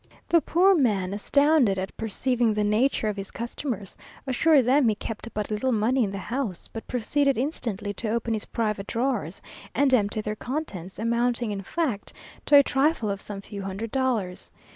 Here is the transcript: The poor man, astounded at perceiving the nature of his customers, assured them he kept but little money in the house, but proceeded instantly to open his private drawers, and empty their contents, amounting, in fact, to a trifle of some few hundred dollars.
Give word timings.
The 0.29 0.41
poor 0.41 0.73
man, 0.73 1.13
astounded 1.13 1.77
at 1.77 1.95
perceiving 1.95 2.55
the 2.55 2.63
nature 2.63 3.07
of 3.07 3.15
his 3.17 3.29
customers, 3.29 3.95
assured 4.25 4.65
them 4.65 4.89
he 4.89 4.95
kept 4.95 5.31
but 5.31 5.51
little 5.51 5.71
money 5.71 6.03
in 6.03 6.09
the 6.11 6.17
house, 6.17 6.67
but 6.67 6.87
proceeded 6.87 7.37
instantly 7.37 7.93
to 7.93 8.09
open 8.09 8.33
his 8.33 8.45
private 8.45 8.87
drawers, 8.87 9.43
and 9.75 9.93
empty 9.93 10.21
their 10.21 10.35
contents, 10.35 10.97
amounting, 10.97 11.51
in 11.51 11.61
fact, 11.61 12.13
to 12.47 12.55
a 12.57 12.63
trifle 12.63 13.11
of 13.11 13.21
some 13.21 13.41
few 13.41 13.61
hundred 13.61 13.91
dollars. 13.91 14.49